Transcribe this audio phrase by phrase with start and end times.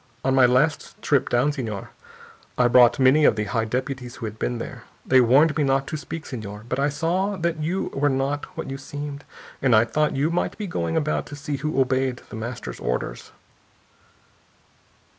[0.25, 1.91] On my last trip, down, senor,
[2.57, 4.83] I brought many of the high deputies who had been there.
[5.05, 8.67] They warned me not to speak, senor, but I saw that you were not what
[8.67, 9.23] you seemed,
[9.61, 13.31] and I thought you might be going about to see who obeyed The Master's orders...."